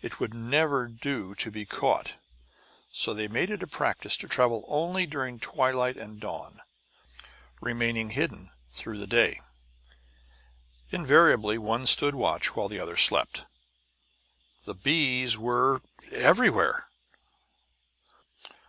It 0.00 0.20
would 0.20 0.32
never 0.32 0.86
do 0.86 1.34
to 1.34 1.50
be 1.50 1.66
caught! 1.66 2.12
So 2.92 3.12
they 3.12 3.26
made 3.26 3.50
it 3.50 3.64
a 3.64 3.66
practice 3.66 4.16
to 4.18 4.28
travel 4.28 4.64
only 4.68 5.06
during 5.06 5.40
twilight 5.40 5.96
and 5.96 6.20
dawn, 6.20 6.60
remaining 7.60 8.10
hidden 8.10 8.52
through 8.70 8.98
the 8.98 9.08
day. 9.08 9.40
Invariably 10.90 11.58
one 11.58 11.88
stood 11.88 12.14
watch 12.14 12.54
while 12.54 12.68
the 12.68 12.78
other 12.78 12.96
slept. 12.96 13.42
The 14.66 14.76
bees 14.76 15.36
were 15.36 15.82
everywhere! 16.12 16.86